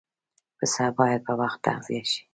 پسه 0.59 0.85
باید 0.97 1.21
په 1.27 1.33
وخت 1.41 1.59
تغذیه 1.67 2.03
شي. 2.11 2.21